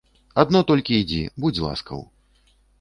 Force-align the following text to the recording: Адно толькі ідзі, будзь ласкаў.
Адно 0.43 0.61
толькі 0.69 0.97
ідзі, 1.03 1.21
будзь 1.45 1.63
ласкаў. 1.69 2.05